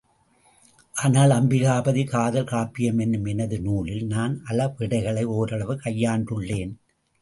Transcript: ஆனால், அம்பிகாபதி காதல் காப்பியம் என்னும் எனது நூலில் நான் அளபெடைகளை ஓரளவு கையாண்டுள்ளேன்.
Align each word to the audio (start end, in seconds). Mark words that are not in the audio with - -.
ஆனால், 0.95 1.29
அம்பிகாபதி 1.29 2.03
காதல் 2.07 2.43
காப்பியம் 2.43 2.99
என்னும் 2.99 3.25
எனது 3.25 3.61
நூலில் 3.61 4.05
நான் 4.05 4.41
அளபெடைகளை 4.47 5.23
ஓரளவு 5.23 5.75
கையாண்டுள்ளேன். 5.75 6.73